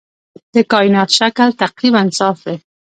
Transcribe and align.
د 0.53 0.55
کائنات 0.71 1.09
شکل 1.19 1.49
تقریباً 1.63 2.01
صاف 2.19 2.37
دی. 2.45 2.57